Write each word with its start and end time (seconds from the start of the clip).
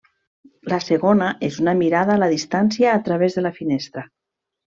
La 0.71 0.77
segona 0.85 1.27
és 1.47 1.59
una 1.65 1.75
mirada 1.83 2.15
a 2.15 2.23
la 2.23 2.31
distància 2.33 2.95
a 3.01 3.05
través 3.09 3.39
de 3.39 3.45
la 3.49 3.55
finestra. 3.61 4.07